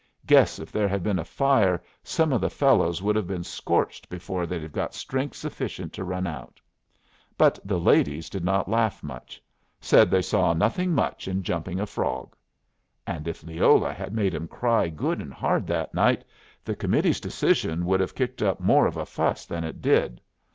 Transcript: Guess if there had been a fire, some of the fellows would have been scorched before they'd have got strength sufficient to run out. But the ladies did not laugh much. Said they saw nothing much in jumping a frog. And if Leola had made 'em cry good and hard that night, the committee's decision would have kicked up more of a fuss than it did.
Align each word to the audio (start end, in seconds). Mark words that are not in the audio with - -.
Guess 0.25 0.57
if 0.57 0.71
there 0.71 0.87
had 0.87 1.03
been 1.03 1.19
a 1.19 1.23
fire, 1.23 1.79
some 2.01 2.33
of 2.33 2.41
the 2.41 2.49
fellows 2.49 3.03
would 3.03 3.15
have 3.15 3.27
been 3.27 3.43
scorched 3.43 4.09
before 4.09 4.47
they'd 4.47 4.63
have 4.63 4.71
got 4.71 4.95
strength 4.95 5.35
sufficient 5.35 5.93
to 5.93 6.03
run 6.03 6.25
out. 6.25 6.59
But 7.37 7.59
the 7.63 7.77
ladies 7.77 8.27
did 8.27 8.43
not 8.43 8.67
laugh 8.67 9.03
much. 9.03 9.39
Said 9.79 10.09
they 10.09 10.23
saw 10.23 10.53
nothing 10.55 10.95
much 10.95 11.27
in 11.27 11.43
jumping 11.43 11.79
a 11.79 11.85
frog. 11.85 12.35
And 13.05 13.27
if 13.27 13.43
Leola 13.43 13.93
had 13.93 14.11
made 14.11 14.33
'em 14.33 14.47
cry 14.47 14.89
good 14.89 15.21
and 15.21 15.31
hard 15.31 15.67
that 15.67 15.93
night, 15.93 16.25
the 16.65 16.75
committee's 16.75 17.19
decision 17.19 17.85
would 17.85 17.99
have 17.99 18.15
kicked 18.15 18.41
up 18.41 18.59
more 18.59 18.87
of 18.87 18.97
a 18.97 19.05
fuss 19.05 19.45
than 19.45 19.63
it 19.63 19.83
did. 19.83 20.19